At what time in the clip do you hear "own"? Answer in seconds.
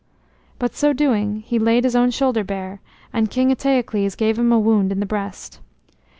1.95-2.09